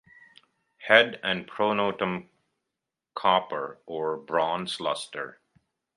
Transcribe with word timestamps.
Head 0.79 1.19
and 1.21 1.47
pronotum 1.47 2.29
copper 3.13 3.77
or 3.85 4.17
bronze 4.17 4.79
lustre. 4.79 5.39